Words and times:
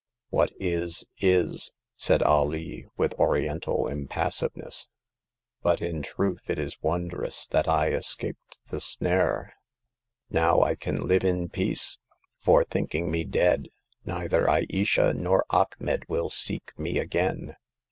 "What 0.31 0.51
is, 0.59 1.05
is," 1.19 1.73
said 1.95 2.23
Alee, 2.23 2.87
with 2.97 3.13
Oriental 3.19 3.83
impas 3.85 4.33
siveness; 4.33 4.87
but 5.61 5.79
in 5.79 6.01
truth 6.01 6.49
it 6.49 6.57
is 6.57 6.81
wondrous 6.81 7.45
that 7.45 7.67
I 7.67 7.91
escaped 7.91 8.59
the 8.71 8.79
snare. 8.79 9.53
Now 10.31 10.63
I 10.63 10.73
can 10.73 11.07
live 11.07 11.23
in 11.23 11.49
peace; 11.49 11.99
for, 12.39 12.63
thinking 12.63 13.11
me 13.11 13.23
dead, 13.25 13.67
neither 14.03 14.49
Ayesha 14.49 15.13
nor 15.13 15.45
Achmet 15.51 16.09
will 16.09 16.31
seek 16.31 16.71
me 16.79 16.97
again. 16.97 17.55